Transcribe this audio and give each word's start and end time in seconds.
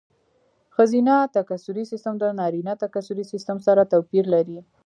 ښځینه 0.75 1.15
تکثري 1.35 1.83
سیستم 1.91 2.13
د 2.19 2.25
نارینه 2.39 2.73
تکثري 2.83 3.23
سیستم 3.31 3.57
سره 3.67 3.81
توپیر 3.91 4.25
لري. 4.33 4.59